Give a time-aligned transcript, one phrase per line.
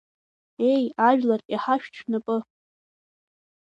[0.71, 2.37] Еи, ажәлар, иҳашәҭ шәнапы…